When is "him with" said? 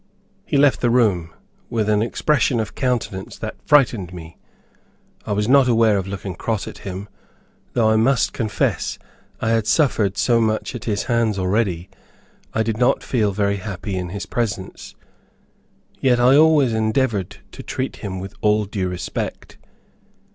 17.97-18.33